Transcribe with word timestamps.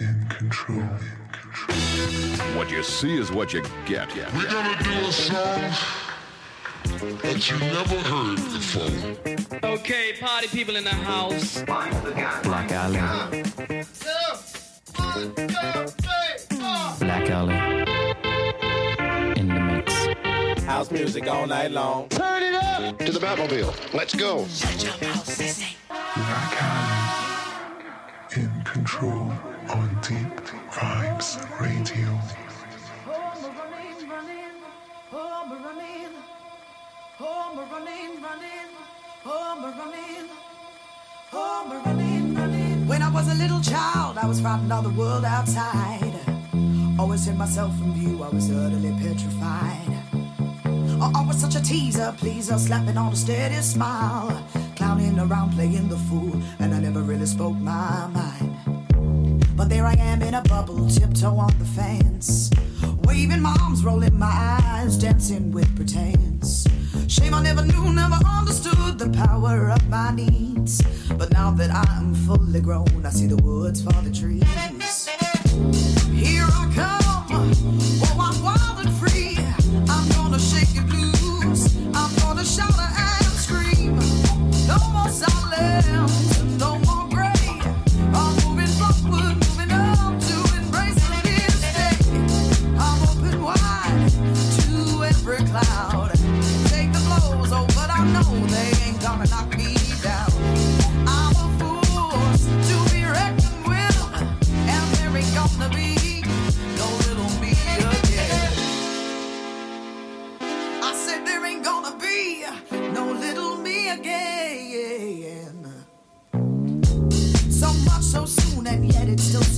in 0.00 0.26
control. 0.28 0.78
In 0.80 1.28
control. 1.32 2.56
What 2.56 2.70
you 2.70 2.82
see 2.82 3.18
is 3.18 3.32
what 3.32 3.52
you 3.52 3.62
get. 3.86 4.14
Yeah. 4.14 4.30
We're 4.36 4.50
gonna 4.50 4.82
do 4.82 4.90
a 4.90 5.12
song 5.12 5.72
that 7.22 7.50
you 7.50 7.58
never 7.58 7.96
heard 7.96 8.36
before. 8.36 9.68
Okay, 9.70 10.14
party 10.20 10.48
people 10.48 10.76
in 10.76 10.84
the 10.84 10.90
house. 10.90 11.62
Black 11.62 11.92
Alley. 12.72 13.42
Black 17.00 17.30
Alley. 17.30 17.84
In 19.36 19.48
the 19.48 19.60
mix. 19.60 20.62
House 20.64 20.90
music 20.90 21.26
all 21.28 21.46
night 21.46 21.70
long. 21.72 22.08
Turn 22.08 22.42
it 22.42 22.54
up 22.54 22.98
to 22.98 23.12
the 23.12 23.18
Batmobile. 23.18 23.74
Let's 23.94 24.14
go. 24.14 24.46
Black 26.14 26.62
Alley 26.62 26.98
in 28.36 28.62
control 28.62 29.12
on 29.12 29.57
Deep 30.08 30.16
Vibes 30.72 31.36
Radio. 31.60 32.08
When 42.86 43.02
I 43.02 43.10
was 43.12 43.28
a 43.28 43.34
little 43.34 43.60
child, 43.60 44.16
I 44.16 44.26
was 44.26 44.40
frightened 44.40 44.72
of 44.72 44.84
the 44.84 44.90
world 44.98 45.26
outside. 45.26 46.14
Always 46.98 47.26
hid 47.26 47.36
myself 47.36 47.76
from 47.76 47.92
view, 47.92 48.22
I 48.22 48.30
was 48.30 48.50
utterly 48.50 48.92
petrified. 49.02 49.92
I 51.02 51.24
was 51.26 51.38
such 51.38 51.54
a 51.54 51.60
teaser, 51.60 52.14
pleaser, 52.16 52.58
slapping 52.58 52.96
on 52.96 53.12
a 53.12 53.16
steady 53.16 53.56
smile. 53.56 54.42
Clowning 54.74 55.18
around, 55.18 55.52
playing 55.52 55.88
the 55.88 55.98
fool, 55.98 56.40
and 56.60 56.72
I 56.72 56.80
never 56.80 57.02
really 57.02 57.26
spoke 57.26 57.56
my 57.56 58.06
mind. 58.06 58.57
But 59.58 59.70
there 59.70 59.84
I 59.84 59.94
am 59.94 60.22
in 60.22 60.34
a 60.34 60.42
bubble, 60.42 60.88
tiptoe 60.88 61.36
on 61.36 61.52
the 61.58 61.64
fence. 61.64 62.48
Waving 63.02 63.42
my 63.42 63.56
arms, 63.60 63.84
rolling 63.84 64.16
my 64.16 64.30
eyes, 64.62 64.96
dancing 64.96 65.50
with 65.50 65.74
pretense. 65.74 66.64
Shame 67.08 67.34
I 67.34 67.42
never 67.42 67.64
knew, 67.66 67.92
never 67.92 68.14
understood 68.24 69.00
the 69.00 69.10
power 69.10 69.70
of 69.70 69.88
my 69.88 70.12
needs. 70.14 70.80
But 71.16 71.32
now 71.32 71.50
that 71.50 71.72
I'm 71.72 72.14
fully 72.14 72.60
grown, 72.60 73.04
I 73.04 73.10
see 73.10 73.26
the 73.26 73.36
woods 73.42 73.82
for 73.82 74.00
the 74.00 74.12
trees. 74.12 75.08
Here 76.14 76.44
I 76.44 76.72
come, 76.72 76.97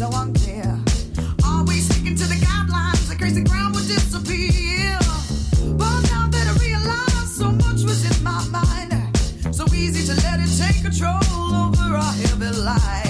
so 0.00 0.08
unclear. 0.14 0.80
We 1.66 1.74
sticking 1.80 2.16
to 2.16 2.24
the 2.24 2.36
guidelines? 2.36 3.06
The 3.06 3.16
crazy 3.16 3.44
ground 3.44 3.74
would 3.74 3.86
disappear. 3.86 4.98
But 5.76 6.00
now 6.08 6.26
that 6.26 6.46
I 6.48 6.54
realize 6.58 7.34
so 7.36 7.52
much 7.52 7.82
was 7.82 8.00
in 8.10 8.24
my 8.24 8.42
mind, 8.48 8.94
so 9.54 9.66
easy 9.74 10.06
to 10.06 10.14
let 10.22 10.40
it 10.40 10.48
take 10.56 10.80
control 10.80 11.54
over 11.54 11.96
our 11.96 12.14
heavy 12.14 12.50
lives. 12.62 13.09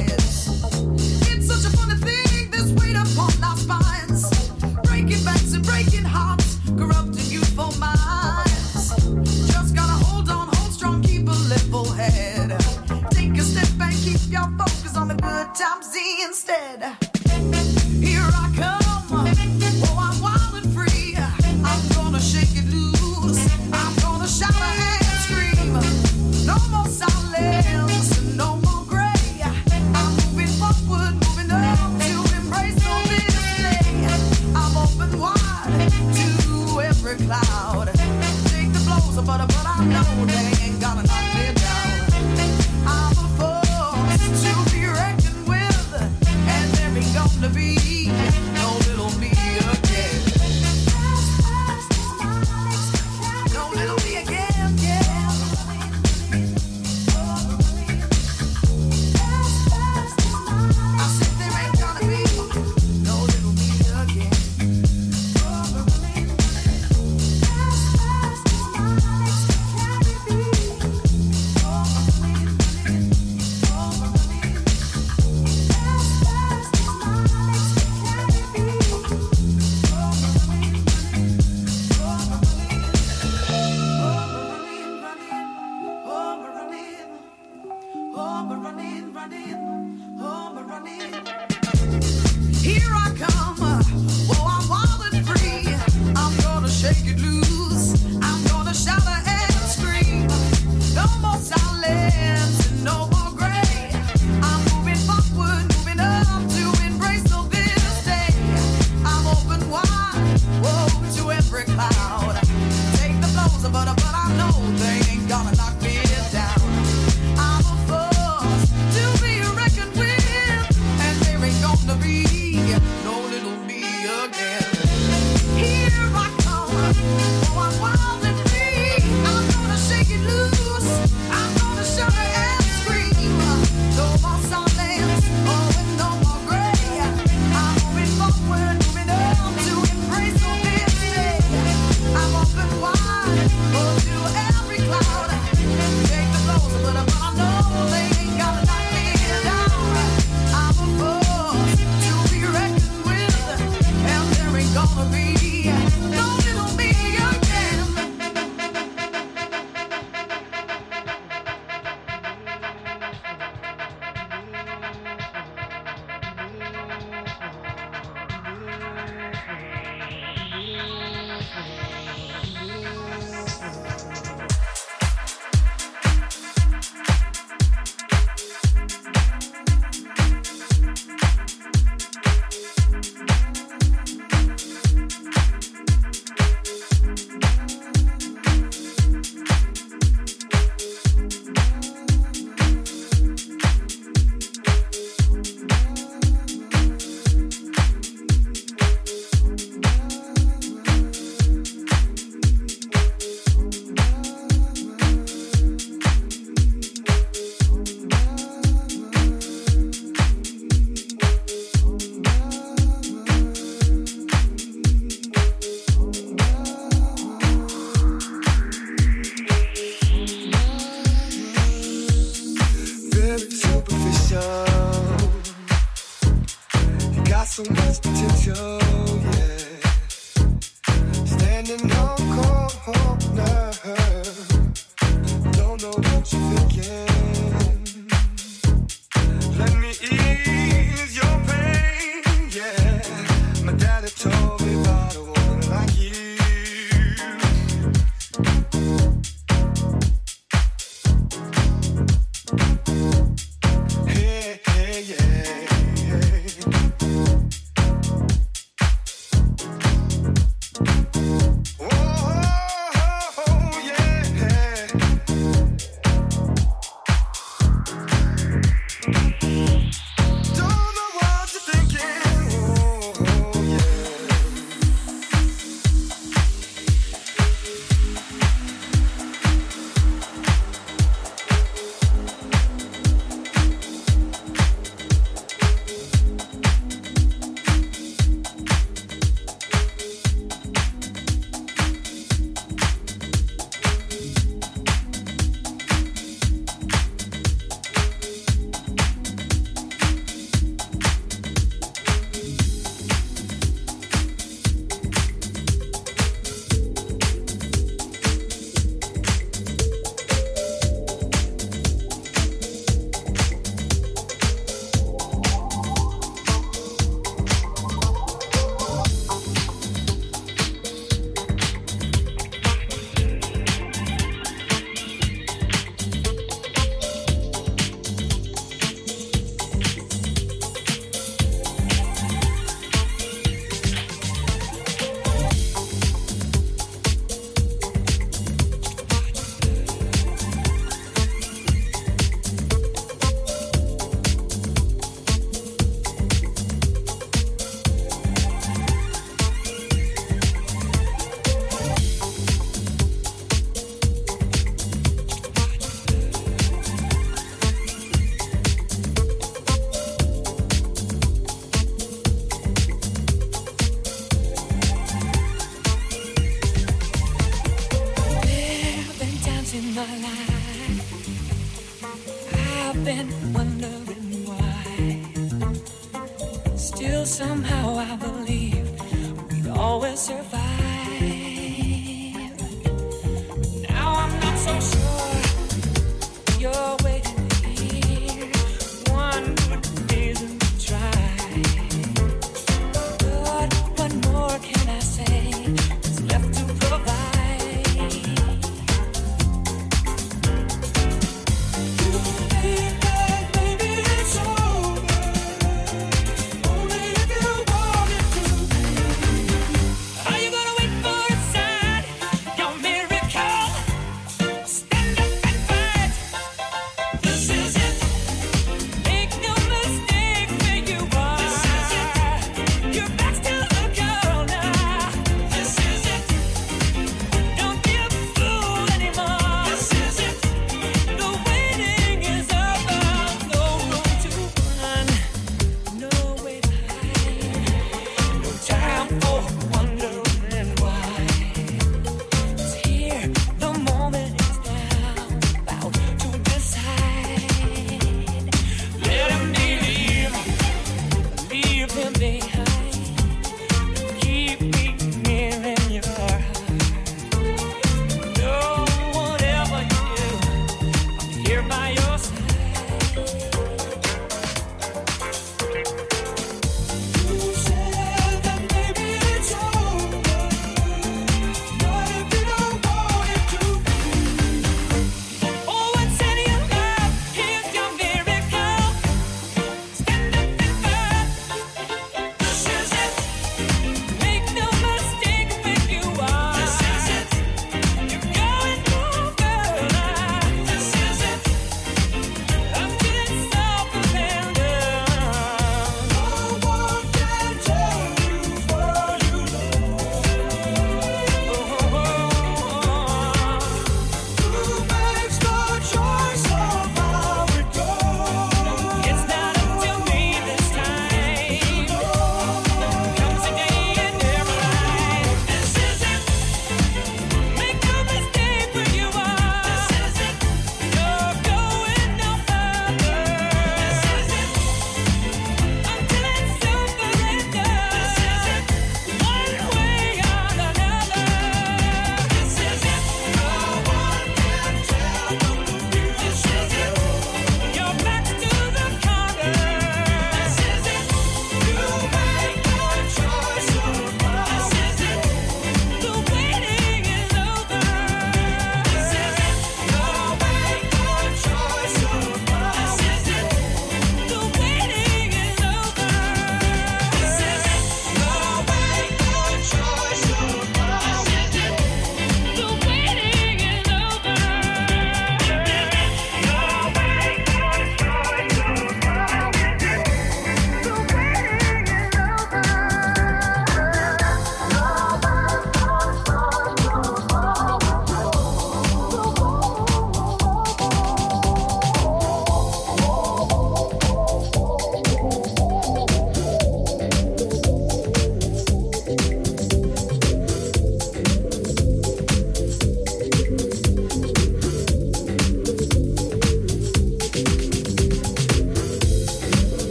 Times 15.61 15.95
instead. 16.23 17.00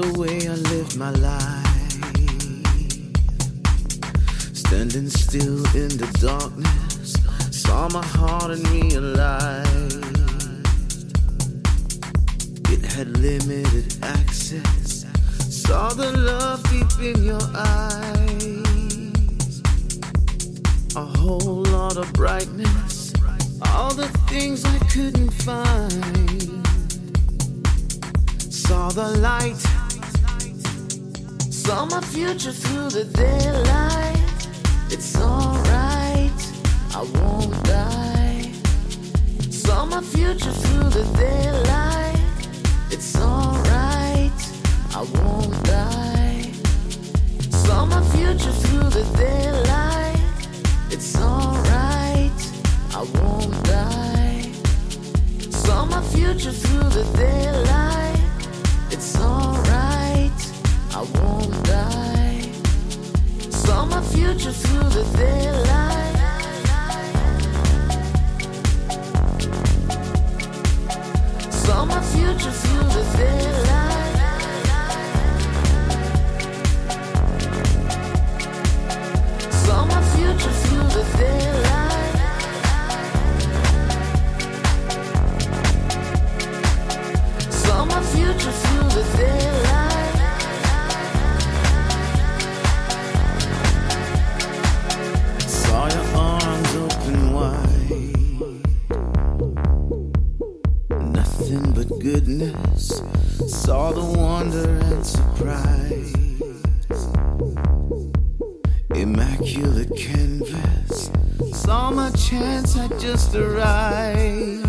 The 0.00 0.20
way 0.20 0.48
I 0.48 0.54
live 0.54 0.96
my 0.96 1.10
life. 1.10 1.27
My 63.88 64.02
future 64.02 64.52
through 64.52 64.88
the 64.90 65.04
daylight. 65.16 66.16
Saw 71.50 71.84
my 71.84 72.00
future 72.02 72.50
through 72.50 72.88
the. 72.94 73.04
Saw 79.50 79.84
my 79.86 80.02
future 80.12 80.54
through 80.62 80.88
the. 80.94 81.04
Saw 87.50 87.84
my 87.84 88.02
future 88.02 88.52
through 88.52 88.88
the. 88.88 89.57
Goodness. 102.00 103.02
Saw 103.46 103.92
the 103.92 104.18
wonder 104.18 104.68
and 104.68 105.06
surprise. 105.06 106.14
Immaculate 108.94 109.94
canvas. 109.96 111.10
Saw 111.52 111.90
my 111.90 112.10
chance 112.10 112.74
had 112.74 112.98
just 113.00 113.34
arrived. 113.34 114.66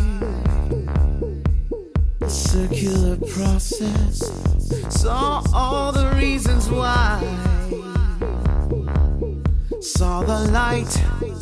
Circular 2.28 3.18
process. 3.18 4.20
Saw 4.90 5.44
all 5.54 5.92
the 5.92 6.12
reasons 6.16 6.70
why. 6.70 7.22
Saw 9.82 10.22
the 10.24 10.52
light. 10.52 11.39